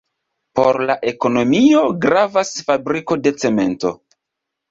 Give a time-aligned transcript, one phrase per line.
[0.59, 3.93] Por la ekonomio gravas fabriko de cemento.